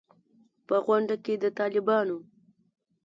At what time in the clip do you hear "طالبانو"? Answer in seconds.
1.57-2.17